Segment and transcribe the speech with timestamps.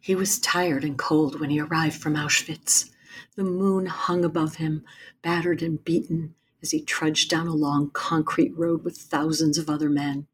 [0.00, 2.90] He was tired and cold when he arrived from Auschwitz.
[3.36, 4.84] The moon hung above him,
[5.22, 9.88] battered and beaten, as he trudged down a long concrete road with thousands of other
[9.88, 10.26] men.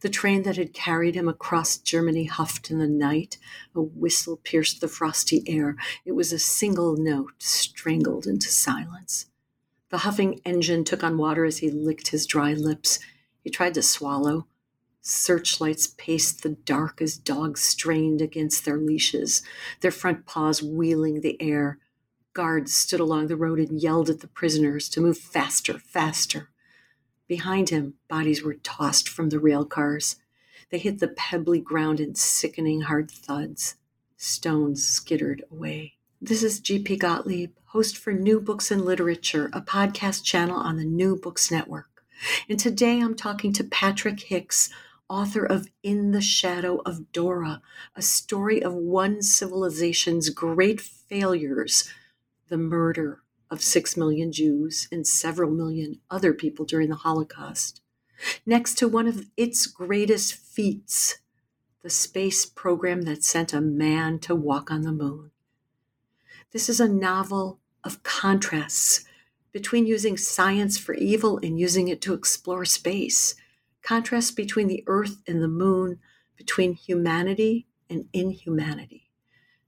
[0.00, 3.38] The train that had carried him across Germany huffed in the night.
[3.74, 5.76] A whistle pierced the frosty air.
[6.04, 9.26] It was a single note strangled into silence.
[9.88, 12.98] The huffing engine took on water as he licked his dry lips.
[13.42, 14.46] He tried to swallow,
[15.02, 19.42] Searchlights paced the dark as dogs strained against their leashes,
[19.80, 21.78] their front paws wheeling the air.
[22.34, 26.50] Guards stood along the road and yelled at the prisoners to move faster, faster.
[27.26, 30.16] Behind him, bodies were tossed from the rail cars.
[30.70, 33.76] They hit the pebbly ground in sickening hard thuds.
[34.16, 35.94] Stones skittered away.
[36.20, 36.98] This is G.P.
[36.98, 42.04] Gottlieb, host for New Books and Literature, a podcast channel on the New Books Network.
[42.48, 44.68] And today I'm talking to Patrick Hicks,
[45.10, 47.60] author of In the Shadow of Dora,
[47.96, 51.90] a story of one civilization's great failures,
[52.48, 57.82] the murder of six million Jews and several million other people during the Holocaust.
[58.46, 61.18] Next to one of its greatest feats,
[61.82, 65.32] the space program that sent a man to walk on the moon.
[66.52, 69.04] This is a novel of contrasts
[69.50, 73.34] between using science for evil and using it to explore space
[73.82, 75.98] contrast between the earth and the moon,
[76.36, 79.10] between humanity and inhumanity.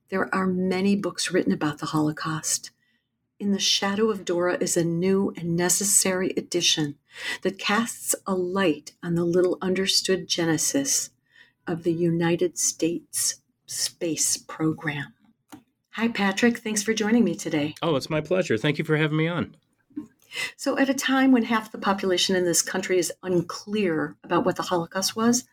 [0.08, 2.70] There are many books written about the Holocaust.
[3.40, 6.96] In the Shadow of Dora is a new and necessary addition
[7.42, 11.10] that casts a light on the little understood genesis
[11.66, 15.14] of the United States space program.
[15.92, 16.58] Hi, Patrick.
[16.58, 17.74] Thanks for joining me today.
[17.82, 18.56] Oh, it's my pleasure.
[18.56, 19.56] Thank you for having me on.
[20.56, 24.56] So, at a time when half the population in this country is unclear about what
[24.56, 25.44] the Holocaust was,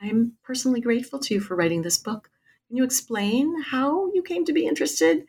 [0.00, 2.30] I'm personally grateful to you for writing this book.
[2.68, 5.26] Can you explain how you came to be interested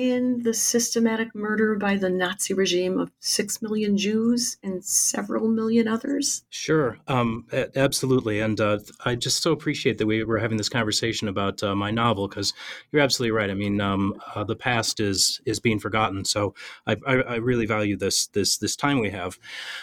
[0.00, 5.86] in the systematic murder by the Nazi regime of six million Jews and several million
[5.86, 6.42] others?
[6.48, 7.46] Sure, um,
[7.76, 8.40] absolutely.
[8.40, 11.90] And uh, I just so appreciate that we were having this conversation about uh, my
[11.90, 12.54] novel because
[12.90, 13.50] you're absolutely right.
[13.50, 16.54] I mean, um, uh, the past is is being forgotten, so
[16.86, 19.38] I, I, I, really value this this this time we have.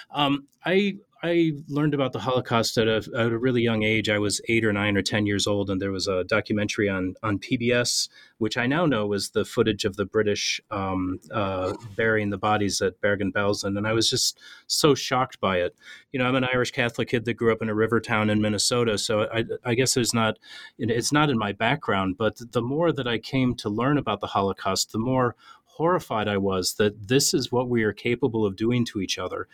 [0.09, 4.07] Um, I I learned about the Holocaust at a, at a really young age.
[4.07, 7.15] I was eight or nine or ten years old, and there was a documentary on
[7.23, 12.29] on PBS, which I now know was the footage of the British um, uh, burying
[12.29, 15.75] the bodies at Bergen-Belsen, and I was just so shocked by it.
[16.11, 18.41] You know, I'm an Irish Catholic kid that grew up in a river town in
[18.41, 20.37] Minnesota, so I, I guess it's not
[20.77, 22.17] it's not in my background.
[22.17, 25.35] But the more that I came to learn about the Holocaust, the more
[25.77, 29.47] horrified I was that this is what we are capable of doing to each other.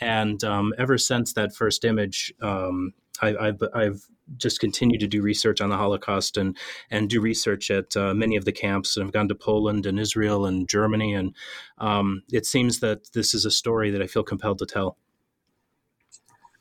[0.00, 2.92] And um, ever since that first image, um,
[3.22, 6.56] I, have I've just continued to do research on the Holocaust and
[6.90, 8.96] and do research at uh, many of the camps.
[8.96, 11.34] And I've gone to Poland and Israel and Germany, and
[11.78, 14.96] um, it seems that this is a story that I feel compelled to tell.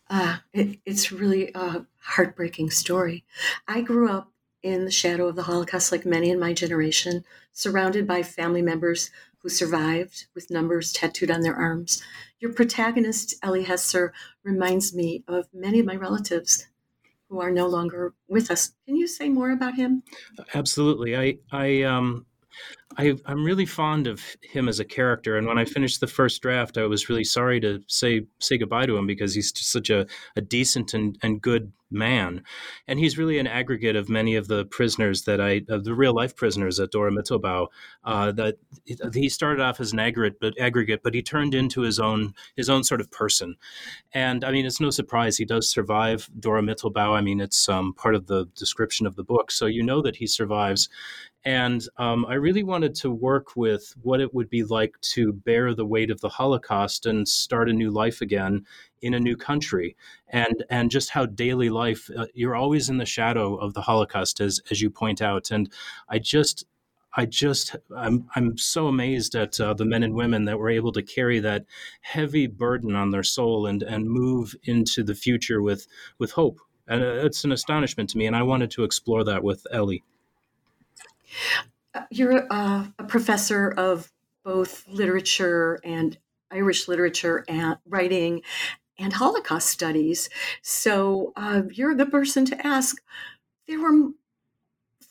[0.09, 3.25] Uh, it, it's really a heartbreaking story.
[3.67, 8.07] I grew up in the shadow of the Holocaust, like many in my generation, surrounded
[8.07, 12.01] by family members who survived with numbers tattooed on their arms.
[12.39, 14.11] Your protagonist, Elie Hesser,
[14.43, 16.67] reminds me of many of my relatives
[17.29, 18.73] who are no longer with us.
[18.85, 20.03] Can you say more about him?
[20.53, 21.15] Absolutely.
[21.15, 22.25] I, I, um,
[22.97, 26.41] I, am really fond of him as a character, and when I finished the first
[26.41, 30.07] draft, I was really sorry to say say goodbye to him because he's such a,
[30.35, 32.43] a decent and, and good man,
[32.87, 36.13] and he's really an aggregate of many of the prisoners that I of the real
[36.13, 37.67] life prisoners at Dora Mittelbau.
[38.03, 38.57] Uh, that
[39.13, 42.69] he started off as an aggregate, but aggregate, but he turned into his own his
[42.69, 43.55] own sort of person,
[44.13, 47.15] and I mean it's no surprise he does survive Dora Mittelbau.
[47.15, 50.17] I mean it's um, part of the description of the book, so you know that
[50.17, 50.89] he survives,
[51.45, 55.73] and um, I really wanted to work with what it would be like to bear
[55.73, 58.65] the weight of the Holocaust and start a new life again
[59.01, 59.95] in a new country.
[60.27, 64.41] And, and just how daily life, uh, you're always in the shadow of the Holocaust,
[64.41, 65.49] as, as you point out.
[65.49, 65.71] And
[66.09, 66.65] I just,
[67.15, 70.91] I just I'm I'm so amazed at uh, the men and women that were able
[70.91, 71.65] to carry that
[72.01, 75.87] heavy burden on their soul and and move into the future with
[76.19, 76.59] with hope
[76.89, 78.25] and uh, it's an astonishment to me.
[78.25, 80.03] And I wanted to explore that with Ellie.
[81.93, 84.11] Uh, you're a, a professor of
[84.43, 86.17] both literature and
[86.51, 88.41] Irish literature and writing
[88.97, 90.29] and Holocaust studies.
[90.61, 92.97] So uh, you're the person to ask.
[93.67, 94.11] There were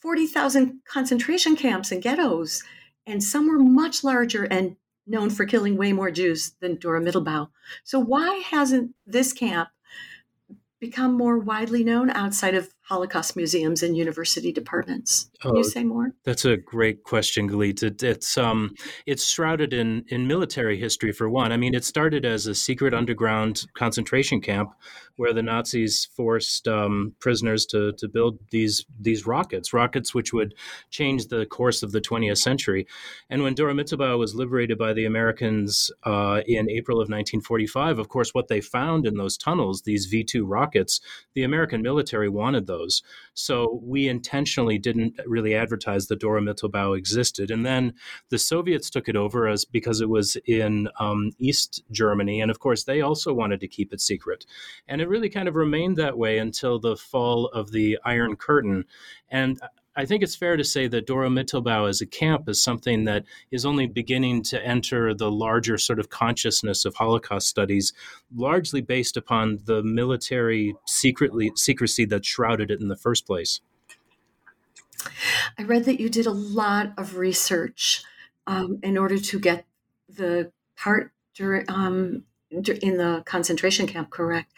[0.00, 2.62] 40,000 concentration camps and ghettos,
[3.06, 4.76] and some were much larger and
[5.06, 7.48] known for killing way more Jews than Dora Mittelbau.
[7.82, 9.70] So why hasn't this camp
[10.80, 15.31] become more widely known outside of Holocaust museums and university departments?
[15.43, 16.14] Can oh, you say more?
[16.25, 17.82] That's a great question, Galit.
[17.82, 18.75] It, it's um,
[19.05, 21.52] it's shrouded in in military history for one.
[21.52, 24.70] I mean, it started as a secret underground concentration camp
[25.18, 30.54] where the Nazis forced um, prisoners to to build these these rockets, rockets which would
[30.90, 32.86] change the course of the 20th century.
[33.30, 38.08] And when Dora Mittelbau was liberated by the Americans uh, in April of 1945, of
[38.08, 41.00] course, what they found in those tunnels, these V2 rockets,
[41.34, 43.02] the American military wanted those those.
[43.34, 47.50] So we intentionally didn't really advertise that Dora Mittelbau existed.
[47.50, 47.94] And then
[48.30, 52.40] the Soviets took it over as because it was in um, East Germany.
[52.40, 54.46] And of course, they also wanted to keep it secret.
[54.88, 58.84] And it really kind of remained that way until the fall of the Iron Curtain.
[59.31, 59.60] And
[59.99, 63.25] I think it's fair to say that Dora Mittelbau as a camp is something that
[63.50, 67.93] is only beginning to enter the larger sort of consciousness of Holocaust studies,
[68.32, 73.61] largely based upon the military secretly secrecy that shrouded it in the first place.
[75.58, 78.04] I read that you did a lot of research
[78.46, 79.66] um, in order to get
[80.08, 84.52] the part during, um, in the concentration camp correct.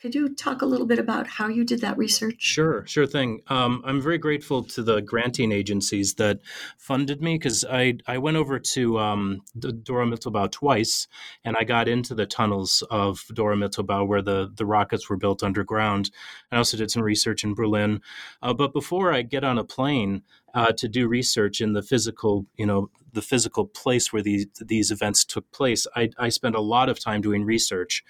[0.00, 2.36] Could you talk a little bit about how you did that research?
[2.38, 3.40] Sure, sure thing.
[3.48, 6.38] Um, I'm very grateful to the granting agencies that
[6.76, 11.08] funded me because I, I went over to um, Dora Mittelbau twice
[11.44, 15.42] and I got into the tunnels of Dora Mittelbau where the, the rockets were built
[15.42, 16.12] underground.
[16.52, 18.00] I also did some research in Berlin.
[18.40, 20.22] Uh, but before I get on a plane,
[20.54, 24.90] uh, to do research in the physical, you know, the physical place where these these
[24.90, 25.86] events took place.
[25.96, 28.04] I, I spent a lot of time doing research,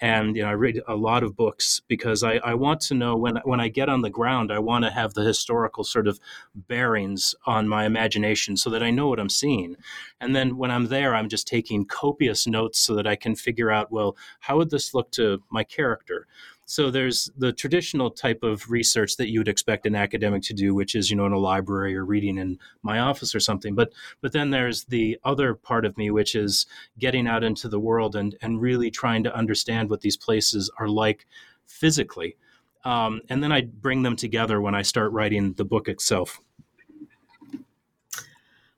[0.00, 3.16] and you know, I read a lot of books because I, I want to know
[3.16, 6.20] when when I get on the ground, I want to have the historical sort of
[6.54, 9.76] bearings on my imagination so that I know what I'm seeing,
[10.20, 13.70] and then when I'm there, I'm just taking copious notes so that I can figure
[13.70, 16.26] out well, how would this look to my character
[16.70, 20.72] so there's the traditional type of research that you would expect an academic to do,
[20.72, 23.74] which is you know in a library or reading in my office or something.
[23.74, 27.80] But but then there's the other part of me, which is getting out into the
[27.80, 31.26] world and and really trying to understand what these places are like
[31.66, 32.36] physically.
[32.84, 36.40] Um, and then I bring them together when I start writing the book itself.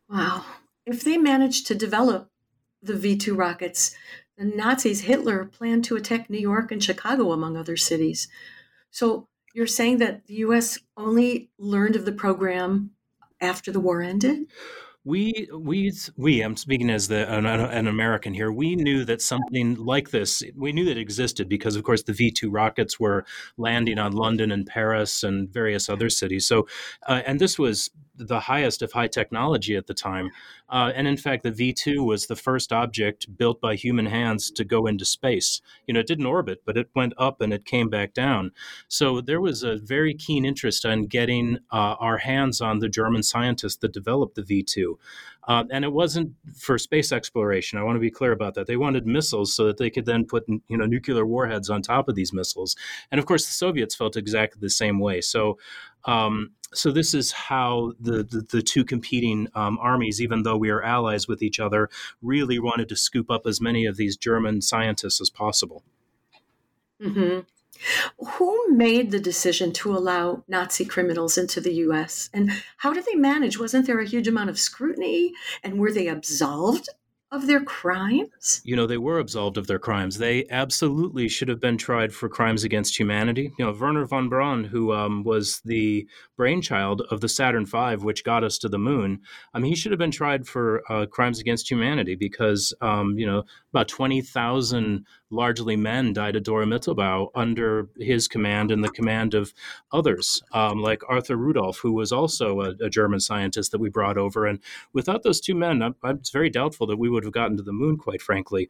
[0.09, 0.47] Wow.
[0.87, 2.31] If they manage to develop
[2.83, 3.94] the V 2 rockets,
[4.43, 8.29] the Nazis, Hitler, planned to attack New York and Chicago, among other cities.
[8.91, 10.79] So you're saying that the U.S.
[10.97, 12.91] only learned of the program
[13.41, 14.47] after the war ended?
[15.05, 19.75] we we we i'm speaking as the an, an, american here we knew that something
[19.75, 23.25] like this we knew that existed because of course the v2 rockets were
[23.56, 26.69] landing on london and paris and various other cities so
[27.09, 30.31] uh, and this was the highest of high technology at the time.
[30.69, 34.50] Uh, and in fact, the V 2 was the first object built by human hands
[34.50, 35.61] to go into space.
[35.87, 38.53] You know, it didn't orbit, but it went up and it came back down.
[38.88, 43.23] So there was a very keen interest in getting uh, our hands on the German
[43.23, 44.98] scientists that developed the V 2.
[45.49, 47.79] Uh, and it wasn't for space exploration.
[47.79, 48.67] I want to be clear about that.
[48.67, 52.08] They wanted missiles so that they could then put you know nuclear warheads on top
[52.08, 52.77] of these missiles.
[53.11, 55.20] And of course, the Soviets felt exactly the same way.
[55.20, 55.58] So
[56.05, 60.70] um, so this is how the the, the two competing um, armies, even though we
[60.70, 61.89] are allies with each other,
[62.22, 65.82] really wanted to scoop up as many of these German scientists as possible.
[67.01, 67.41] Mm-hmm.
[68.19, 72.31] Who made the decision to allow Nazi criminals into the U.S.
[72.32, 73.58] and how did they manage?
[73.58, 76.88] Wasn't there a huge amount of scrutiny, and were they absolved
[77.32, 78.60] of their crimes?
[78.62, 80.19] You know, they were absolved of their crimes.
[80.19, 83.52] They absolutely should have been tried for crimes against humanity.
[83.58, 88.22] You know, Wernher von Braun, who um, was the brainchild of the Saturn V, which
[88.22, 89.20] got us to the moon,
[89.55, 93.26] I mean, he should have been tried for uh, crimes against humanity because, um, you
[93.26, 99.34] know, about 20,000 largely men died at Dora Mittelbau under his command and the command
[99.34, 99.55] of
[99.91, 104.19] others, um, like Arthur Rudolph, who was also a, a, German scientist that we brought
[104.19, 104.46] over.
[104.46, 104.60] And
[104.93, 107.72] without those two men, I, I'm very doubtful that we would have gotten to the
[107.72, 108.69] moon, quite frankly.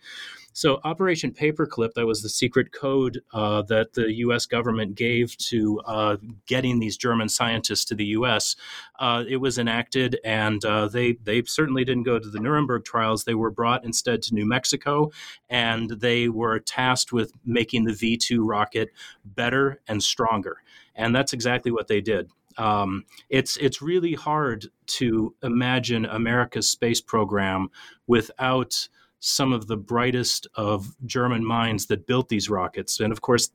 [0.53, 4.47] So, Operation Paperclip, that was the secret code uh, that the U.S.
[4.47, 6.17] government gave to uh,
[6.47, 8.57] getting these German scientists to the U.S.
[8.99, 13.25] Uh, it was enacted, and uh, they they certainly didn't go to the Nuremberg trials.
[13.25, 15.11] They were brought instead to New Mexico,
[15.49, 18.91] and they were tasked with making the V two rocket
[19.25, 20.59] better and stronger.
[20.95, 22.31] And that's exactly what they did.
[22.59, 27.71] Um, it's it's really hard to imagine America's space program
[28.07, 28.89] without
[29.23, 32.99] some of the brightest of German minds that built these rockets.
[32.99, 33.51] And of course,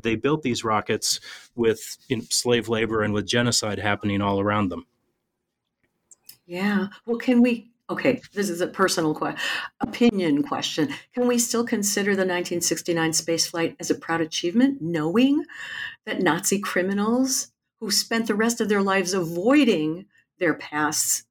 [0.00, 1.20] they built these rockets
[1.54, 4.84] with you know, slave labor and with genocide happening all around them.
[6.44, 6.88] Yeah.
[7.06, 7.70] Well, can we?
[7.88, 9.36] Okay, this is a personal que-
[9.80, 10.88] opinion question.
[11.14, 15.44] Can we still consider the 1969 spaceflight as a proud achievement, knowing
[16.04, 20.06] that Nazi criminals who spent the rest of their lives avoiding
[20.38, 21.24] their pasts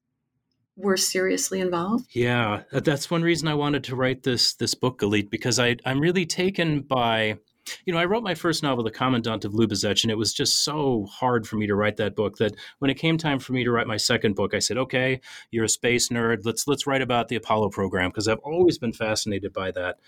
[0.75, 2.07] were seriously involved.
[2.11, 5.77] Yeah, uh, that's one reason I wanted to write this this book, Galit, because I
[5.85, 7.37] I'm really taken by
[7.85, 10.63] you know, I wrote my first novel, The Commandant of Lubizec, and it was just
[10.63, 13.63] so hard for me to write that book that when it came time for me
[13.63, 16.39] to write my second book, I said, "Okay, you're a space nerd.
[16.43, 19.99] Let's let's write about the Apollo program because I've always been fascinated by that."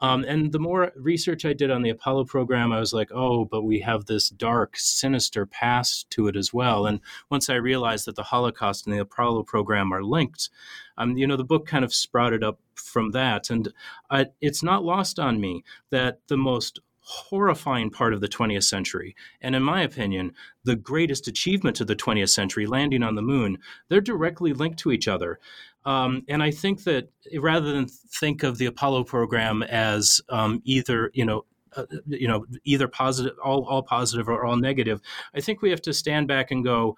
[0.00, 3.44] Um, and the more research I did on the Apollo program, I was like, oh,
[3.44, 6.86] but we have this dark, sinister past to it as well.
[6.86, 10.50] And once I realized that the Holocaust and the Apollo program are linked,
[10.98, 13.48] um, you know, the book kind of sprouted up from that.
[13.48, 13.72] And
[14.10, 19.14] I, it's not lost on me that the most horrifying part of the 20th century,
[19.40, 20.32] and in my opinion,
[20.64, 23.58] the greatest achievement of the 20th century, landing on the moon,
[23.88, 25.40] they're directly linked to each other.
[25.84, 27.08] Um, and I think that
[27.38, 32.44] rather than think of the Apollo program as um, either, you know, uh, you know,
[32.64, 35.00] either positive, all, all positive or all negative,
[35.34, 36.96] I think we have to stand back and go,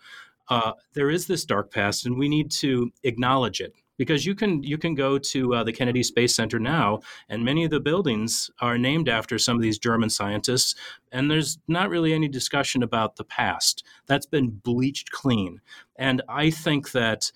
[0.49, 4.62] uh, there is this dark past, and we need to acknowledge it because you can
[4.62, 8.50] you can go to uh, the Kennedy Space Center now, and many of the buildings
[8.61, 10.75] are named after some of these German scientists,
[11.12, 13.85] and there's not really any discussion about the past.
[14.07, 15.61] That's been bleached clean,
[15.97, 17.33] and I think that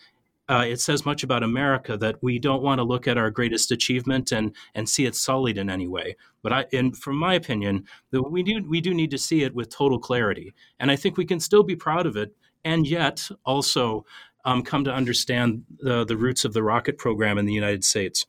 [0.48, 3.70] uh, it says much about America that we don't want to look at our greatest
[3.70, 6.16] achievement and and see it sullied in any way.
[6.42, 9.54] But I, and from my opinion, that we do we do need to see it
[9.54, 13.28] with total clarity, and I think we can still be proud of it, and yet
[13.44, 14.06] also
[14.44, 18.26] um, come to understand the the roots of the rocket program in the United States.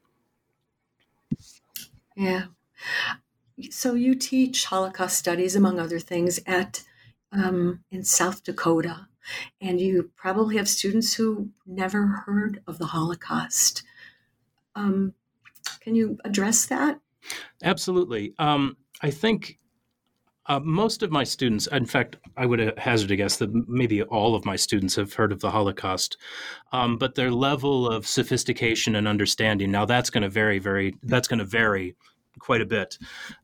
[2.15, 2.45] Yeah.
[3.71, 6.83] So you teach Holocaust studies, among other things, at
[7.31, 9.08] um, in South Dakota
[9.61, 13.83] and you probably have students who never heard of the Holocaust.
[14.75, 15.13] Um,
[15.81, 16.99] can you address that?
[17.63, 18.33] Absolutely.
[18.39, 19.59] Um, I think
[20.49, 24.33] uh, most of my students, in fact, I would hazard a guess that maybe all
[24.33, 26.17] of my students have heard of the Holocaust,
[26.71, 31.27] um, but their level of sophistication and understanding now that's going to vary, very that's
[31.27, 31.95] going to vary
[32.39, 32.97] quite a bit.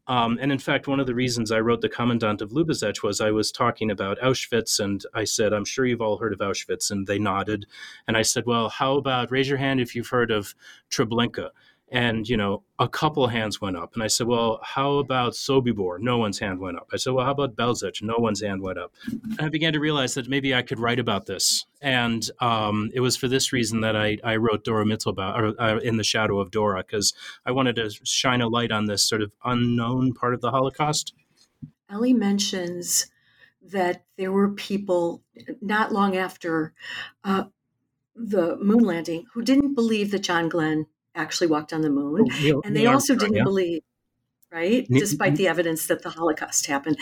[0.07, 3.21] Um, and in fact, one of the reasons I wrote The Commandant of Lubizec was
[3.21, 6.91] I was talking about Auschwitz, and I said, I'm sure you've all heard of Auschwitz.
[6.91, 7.65] And they nodded.
[8.07, 10.55] And I said, Well, how about raise your hand if you've heard of
[10.89, 11.49] Treblinka?
[11.91, 13.93] And, you know, a couple hands went up.
[13.93, 15.99] And I said, well, how about Sobibor?
[15.99, 16.89] No one's hand went up.
[16.91, 18.01] I said, well, how about Belzec?
[18.01, 18.91] No one's hand went up.
[19.05, 21.65] And I began to realize that maybe I could write about this.
[21.81, 25.77] And um, it was for this reason that I, I wrote Dora Mittelbau, or, uh,
[25.77, 27.13] In the Shadow of Dora, because
[27.45, 31.13] I wanted to shine a light on this sort of unknown part of the Holocaust.
[31.87, 33.11] Ellie mentions
[33.61, 35.21] that there were people
[35.61, 36.73] not long after
[37.23, 37.45] uh,
[38.15, 42.27] the moon landing who didn't believe that John Glenn actually walked on the moon.
[42.29, 43.43] Oh, Neil, and they Neil also didn't yeah.
[43.43, 43.81] believe,
[44.51, 44.85] right?
[44.89, 46.97] Despite the evidence that the Holocaust happened.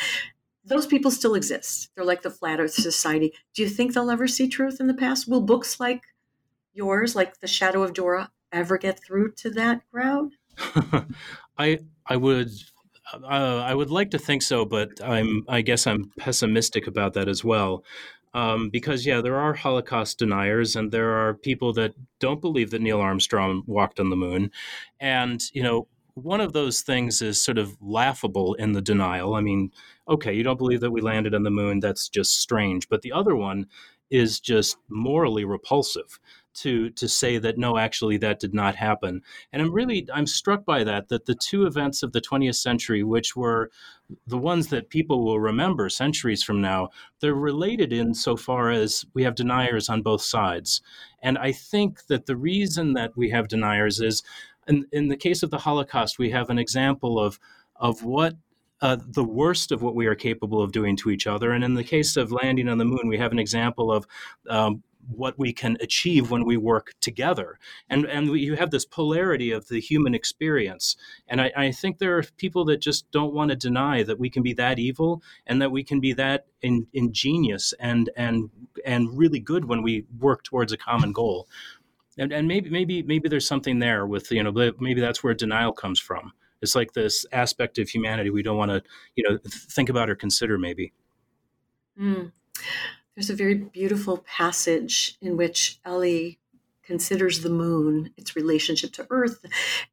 [0.66, 1.90] Those people still exist.
[1.94, 3.34] They're like the Flat Earth Society.
[3.54, 5.28] Do you think they'll ever see truth in the past?
[5.28, 6.04] Will books like
[6.74, 10.32] yours, like The Shadow of Dora, ever get through to that crowd?
[11.58, 12.50] I I would
[13.14, 17.28] uh, I would like to think so, but I'm I guess I'm pessimistic about that
[17.28, 17.84] as well.
[18.34, 22.82] Um, because yeah, there are Holocaust deniers, and there are people that don't believe that
[22.82, 24.52] Neil Armstrong walked on the moon,
[25.00, 25.88] and you know.
[26.16, 29.34] One of those things is sort of laughable in the denial.
[29.34, 29.72] I mean,
[30.08, 31.80] okay, you don't believe that we landed on the moon.
[31.80, 32.88] That's just strange.
[32.88, 33.66] But the other one
[34.12, 36.20] is just morally repulsive
[36.54, 40.66] to to say that no actually that did not happen and i'm really i'm struck
[40.66, 43.70] by that that the two events of the 20th century which were
[44.28, 49.06] the ones that people will remember centuries from now they're related in so far as
[49.14, 50.82] we have deniers on both sides
[51.22, 54.24] and i think that the reason that we have deniers is
[54.68, 57.40] in, in the case of the holocaust we have an example of
[57.76, 58.36] of what
[58.84, 61.54] uh, the worst of what we are capable of doing to each other.
[61.54, 64.06] And in the case of landing on the moon, we have an example of
[64.50, 67.60] um, what we can achieve when we work together.
[67.90, 70.96] And and we, you have this polarity of the human experience.
[71.28, 74.30] And I, I think there are people that just don't want to deny that we
[74.30, 78.50] can be that evil and that we can be that in, ingenious and and
[78.86, 81.48] and really good when we work towards a common goal.
[82.18, 85.74] And, and maybe maybe maybe there's something there with you know maybe that's where denial
[85.74, 86.34] comes from.
[86.62, 88.84] It's like this aspect of humanity we don't want to
[89.16, 90.94] you know think about or consider maybe.
[92.00, 92.32] Mm.
[93.16, 96.40] There's a very beautiful passage in which Ellie
[96.84, 99.46] considers the moon, its relationship to Earth,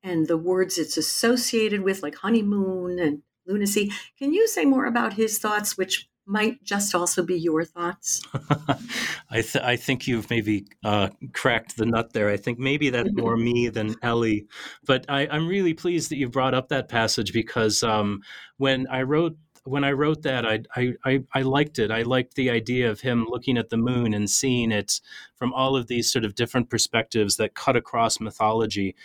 [0.03, 3.93] and the words it's associated with, like honeymoon and lunacy.
[4.19, 8.23] Can you say more about his thoughts, which might just also be your thoughts?
[9.31, 12.29] I, th- I think you've maybe uh, cracked the nut there.
[12.29, 14.47] I think maybe that's more me than Ellie.
[14.87, 18.23] But I, am really pleased that you brought up that passage because um,
[18.57, 19.37] when I wrote
[19.71, 21.93] when I wrote that, I, I, I liked it.
[21.93, 25.00] I liked the idea of him looking at the moon and seeing it
[25.37, 28.97] from all of these sort of different perspectives that cut across mythology.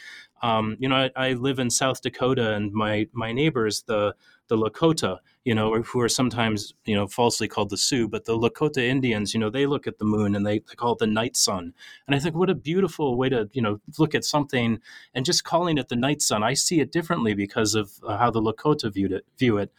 [0.42, 4.16] Um, you know, I, I, live in South Dakota, and my my neighbors, the
[4.48, 8.38] the Lakota, you know, who are sometimes you know falsely called the Sioux, but the
[8.38, 11.08] Lakota Indians, you know, they look at the moon and they, they call it the
[11.08, 11.74] night sun.
[12.06, 14.80] And I think what a beautiful way to you know look at something
[15.14, 16.44] and just calling it the night sun.
[16.44, 19.72] I see it differently because of how the Lakota viewed it, view it.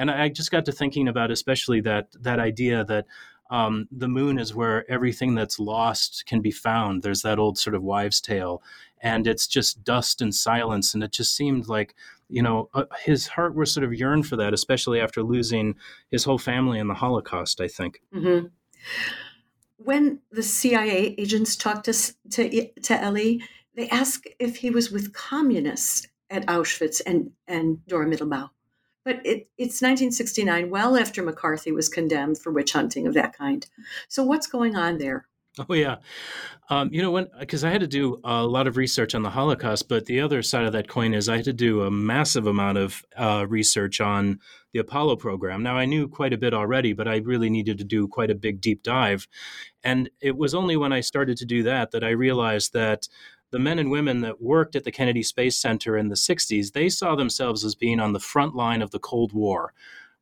[0.00, 3.06] And I just got to thinking about especially that that idea that
[3.50, 7.02] um, the moon is where everything that's lost can be found.
[7.02, 8.62] There's that old sort of wives' tale,
[9.02, 10.94] and it's just dust and silence.
[10.94, 11.94] And it just seemed like,
[12.30, 15.74] you know, uh, his heart was sort of yearned for that, especially after losing
[16.10, 17.60] his whole family in the Holocaust.
[17.60, 18.00] I think.
[18.14, 18.46] Mm-hmm.
[19.76, 21.92] When the CIA agents talked to
[22.30, 23.42] to, to Ellie,
[23.74, 28.48] they asked if he was with communists at Auschwitz and and Dora Mittelbau.
[29.04, 33.66] But it, it's 1969, well after McCarthy was condemned for witch hunting of that kind.
[34.08, 35.26] So what's going on there?
[35.68, 35.96] Oh yeah,
[36.68, 39.30] um, you know when because I had to do a lot of research on the
[39.30, 42.46] Holocaust, but the other side of that coin is I had to do a massive
[42.46, 44.38] amount of uh, research on
[44.72, 45.64] the Apollo program.
[45.64, 48.36] Now I knew quite a bit already, but I really needed to do quite a
[48.36, 49.26] big deep dive,
[49.82, 53.08] and it was only when I started to do that that I realized that
[53.50, 56.88] the men and women that worked at the Kennedy Space Center in the 60s, they
[56.88, 59.72] saw themselves as being on the front line of the Cold War,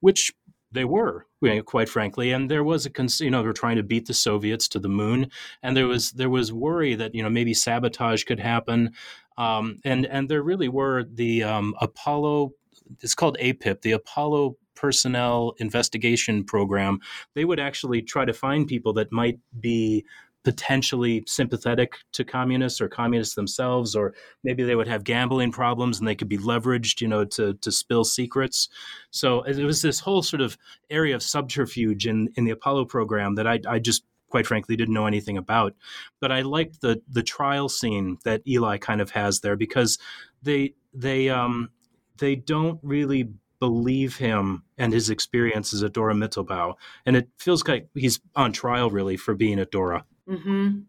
[0.00, 0.32] which
[0.72, 1.26] they were,
[1.64, 2.32] quite frankly.
[2.32, 2.90] And there was a,
[3.24, 5.30] you know, they were trying to beat the Soviets to the moon,
[5.62, 8.92] and there was there was worry that you know maybe sabotage could happen,
[9.38, 12.52] um, and and there really were the um, Apollo.
[13.00, 17.00] It's called APIP, the Apollo Personnel Investigation Program.
[17.34, 20.04] They would actually try to find people that might be
[20.48, 26.08] potentially sympathetic to communists or communists themselves, or maybe they would have gambling problems and
[26.08, 28.70] they could be leveraged, you know, to to spill secrets.
[29.10, 30.56] So it was this whole sort of
[30.88, 34.94] area of subterfuge in in the Apollo program that I, I just quite frankly didn't
[34.94, 35.74] know anything about.
[36.18, 39.98] But I liked the the trial scene that Eli kind of has there because
[40.42, 41.68] they they um
[42.16, 43.28] they don't really
[43.60, 46.74] believe him and his experiences at Dora Mittelbau.
[47.04, 50.06] And it feels like he's on trial really for being at Dora.
[50.28, 50.80] Mm-hmm.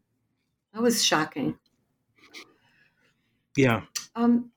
[0.74, 1.58] That was shocking.
[3.56, 3.82] Yeah.
[4.16, 4.52] Um,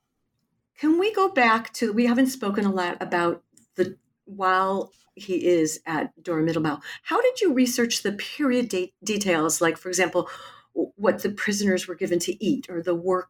[0.77, 1.93] can we go back to?
[1.93, 3.43] We haven't spoken a lot about
[3.75, 6.81] the while he is at Dora Mittelbau.
[7.03, 9.61] How did you research the period de- details?
[9.61, 10.29] Like, for example,
[10.73, 13.29] what the prisoners were given to eat, or the work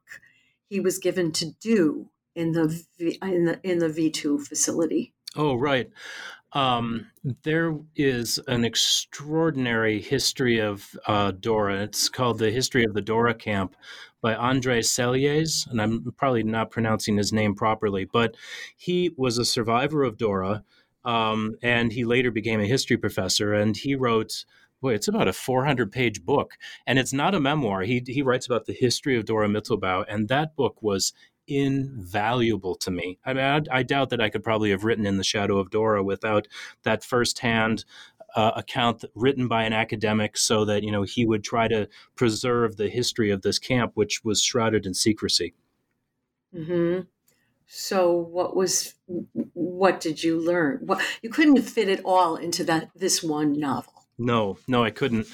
[0.70, 5.14] he was given to do in the v, in the in the V two facility.
[5.36, 5.90] Oh, right.
[6.54, 7.08] Um,
[7.44, 11.82] there is an extraordinary history of uh, Dora.
[11.82, 13.76] It's called The History of the Dora Camp
[14.22, 18.36] by Andre Sellier, and I'm probably not pronouncing his name properly, but
[18.78, 20.64] he was a survivor of Dora,
[21.04, 24.46] um, and he later became a history professor, and he wrote
[24.84, 26.58] boy, it's about a 400 page book.
[26.86, 27.84] And it's not a memoir.
[27.84, 30.04] He, he writes about the history of Dora Mittelbau.
[30.10, 31.14] And that book was
[31.48, 33.20] invaluable to me.
[33.26, 35.70] I mean, I, I, doubt that I could probably have written In the Shadow of
[35.70, 36.48] Dora without
[36.84, 37.86] that firsthand
[38.36, 42.78] uh, account written by an academic so that, you know, he would try to preserve
[42.78, 45.54] the history of this camp, which was shrouded in secrecy.
[46.56, 47.02] Mm-hmm.
[47.68, 48.94] So what was,
[49.54, 50.80] what did you learn?
[50.86, 53.94] What, you couldn't fit it all into that, this one novel.
[54.18, 55.28] No, no, I couldn't.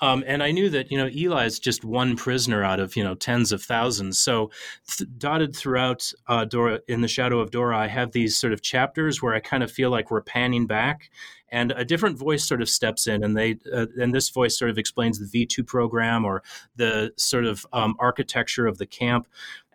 [0.00, 3.04] Um, and I knew that you know Eli is just one prisoner out of you
[3.04, 4.18] know tens of thousands.
[4.18, 4.50] So
[4.86, 8.62] th- dotted throughout uh, Dora in the Shadow of Dora, I have these sort of
[8.62, 11.10] chapters where I kind of feel like we're panning back,
[11.50, 14.70] and a different voice sort of steps in, and they uh, and this voice sort
[14.70, 16.42] of explains the V two program or
[16.76, 19.26] the sort of um, architecture of the camp.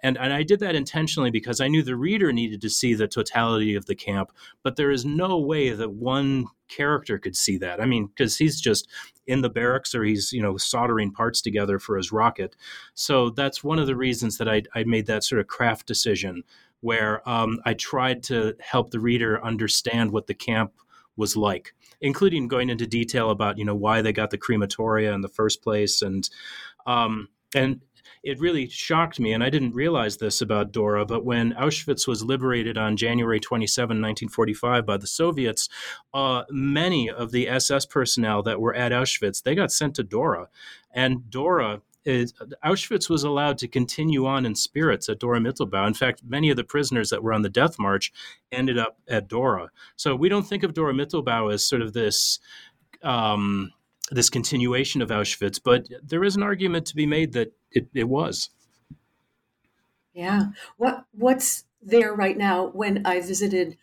[0.06, 3.08] And, and I did that intentionally because I knew the reader needed to see the
[3.08, 7.80] totality of the camp, but there is no way that one character could see that.
[7.80, 8.90] I mean, because he's just
[9.28, 12.54] in the barracks or he's, you know, soldering parts together for his rocket.
[12.96, 16.44] So that's one of the reasons that I, I made that sort of craft decision
[16.82, 20.74] where um, I tried to help the reader understand what the camp
[21.16, 25.22] was like, including going into detail about, you know, why they got the crematoria in
[25.22, 26.30] the first place and,
[26.86, 27.82] um, and
[28.24, 32.24] it really shocked me, and I didn't realize this about Dora, but when Auschwitz was
[32.24, 35.68] liberated on January 27, 1945, by the Soviets,
[36.14, 40.48] uh, many of the SS personnel that were at Auschwitz, they got sent to Dora.
[40.94, 45.88] And Dora is, Auschwitz was allowed to continue on in spirits at Dora Mittelbau.
[45.88, 48.12] In fact, many of the prisoners that were on the death march
[48.52, 49.70] ended up at Dora.
[49.96, 52.40] So we don't think of Dora Mittelbau as sort of this.
[53.02, 53.74] Um,
[54.12, 58.08] this continuation of Auschwitz, but there is an argument to be made that it, it
[58.08, 58.50] was.
[60.14, 60.48] Yeah.
[60.78, 62.68] What what's there right now?
[62.68, 63.78] When I visited,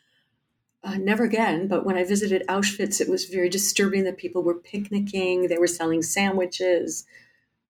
[0.85, 4.55] uh, never again, but when I visited Auschwitz, it was very disturbing that people were
[4.55, 5.49] picnicking.
[5.49, 7.05] They were selling sandwiches.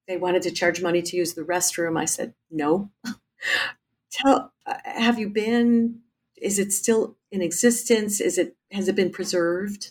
[0.09, 1.99] They wanted to charge money to use the restroom.
[1.99, 2.91] I said no.
[4.13, 6.01] Tell, uh, have you been?
[6.37, 8.21] Is it still in existence?
[8.21, 9.91] Is it has it been preserved?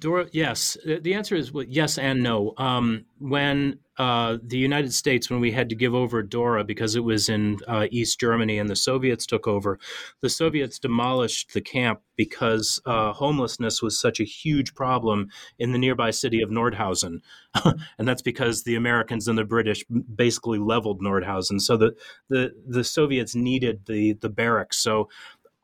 [0.00, 0.76] Dora, yes.
[0.84, 2.54] The answer is well, yes and no.
[2.58, 7.04] Um, when uh, the United States, when we had to give over Dora because it
[7.04, 9.78] was in uh, East Germany and the Soviets took over,
[10.20, 15.28] the Soviets demolished the camp because uh, homelessness was such a huge problem
[15.58, 17.20] in the nearby city of Nordhausen.
[17.98, 21.60] and that's because the Americans and the British basically leveled Nordhausen.
[21.60, 21.94] So the,
[22.28, 24.78] the, the Soviets needed the, the barracks.
[24.78, 25.08] So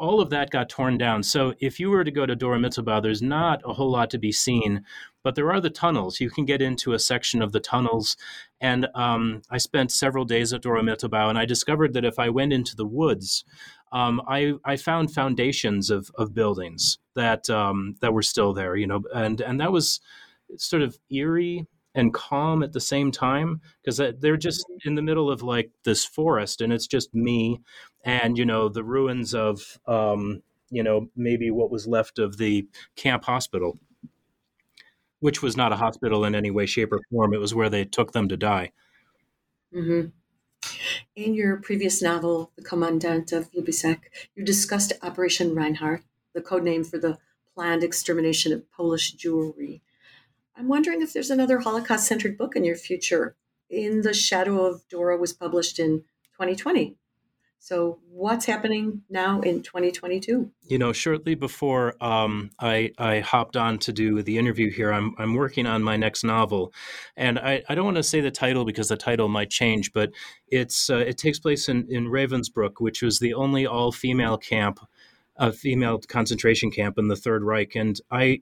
[0.03, 1.23] all of that got torn down.
[1.23, 4.19] So if you were to go to Dora Mittelbau, there's not a whole lot to
[4.19, 4.85] be seen,
[5.23, 6.21] but there are the tunnels.
[6.21, 8.17] You can get into a section of the tunnels.
[8.61, 12.31] And um, I spent several days at Dora Mittelbau, and I discovered that if I
[12.31, 13.45] went into the woods,
[13.93, 18.89] um, I, I found foundations of, of buildings that um, that were still there, you
[18.89, 20.01] know, and and that was
[20.57, 25.31] sort of eerie and calm at the same time because they're just in the middle
[25.31, 27.61] of like this forest and it's just me
[28.05, 32.67] and you know the ruins of um, you know maybe what was left of the
[32.97, 33.79] camp hospital
[35.21, 37.33] which was not a hospital in any way shape or form.
[37.33, 38.73] It was where they took them to die.
[39.73, 40.09] Mm-hmm.
[41.17, 44.01] in your previous novel the commandant of lubizec
[44.35, 46.03] you discussed operation reinhardt
[46.35, 47.17] the code name for the
[47.55, 49.81] planned extermination of polish jewry
[50.57, 53.37] I'm wondering if there's another Holocaust centered book in your future.
[53.71, 56.01] In the Shadow of Dora was published in
[56.35, 56.97] 2020.
[57.59, 60.51] So, what's happening now in 2022?
[60.67, 65.15] You know, shortly before um, I, I hopped on to do the interview here, I'm,
[65.17, 66.73] I'm working on my next novel.
[67.17, 70.11] And I, I don't want to say the title because the title might change, but
[70.49, 74.81] it's uh, it takes place in, in Ravensbrück, which was the only all female camp,
[75.37, 77.77] a female concentration camp in the Third Reich.
[77.77, 78.41] And I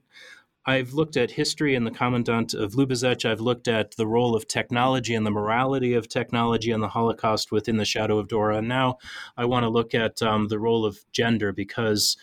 [0.66, 3.25] I've looked at history and the commandant of Lubizec.
[3.25, 7.51] I've looked at the role of technology and the morality of technology and the Holocaust
[7.51, 8.59] within the shadow of Dora.
[8.59, 8.99] And now
[9.37, 12.16] I want to look at um, the role of gender because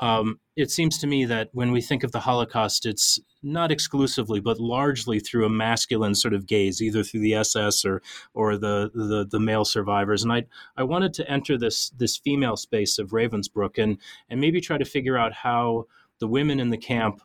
[0.00, 4.38] um, it seems to me that when we think of the Holocaust, it's not exclusively,
[4.38, 8.90] but largely through a masculine sort of gaze, either through the SS or or the
[8.94, 10.22] the, the male survivors.
[10.22, 10.44] And I
[10.76, 13.98] I wanted to enter this this female space of Ravensbrück and
[14.28, 15.86] and maybe try to figure out how
[16.20, 17.20] the women in the camp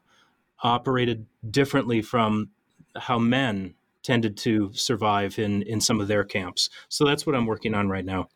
[0.64, 2.50] operated differently from
[2.96, 6.70] how men tended to survive in in some of their camps.
[6.90, 8.30] So that's what I'm working on right now.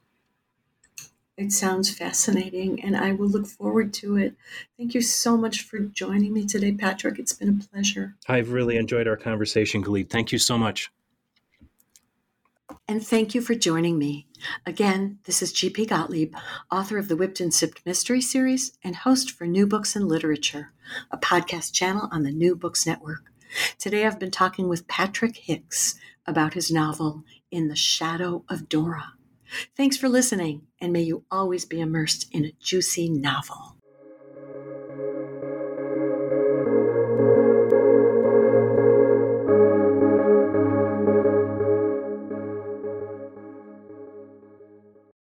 [1.38, 4.34] It sounds fascinating, and I will look forward to it.
[4.76, 7.20] Thank you so much for joining me today, Patrick.
[7.20, 8.16] It's been a pleasure.
[8.28, 10.10] I've really enjoyed our conversation, Galit.
[10.10, 10.92] Thank you so much.
[12.90, 14.28] And thank you for joining me.
[14.66, 15.88] Again, this is G.P.
[15.88, 16.34] Gottlieb,
[16.72, 20.72] author of the Whipped and Sipped Mystery Series and host for New Books and Literature,
[21.12, 23.26] a podcast channel on the New Books Network.
[23.78, 29.16] Today I've been talking with Patrick Hicks about his novel, In the Shadow of Dora.
[29.76, 33.77] Thanks for listening, and may you always be immersed in a juicy novel.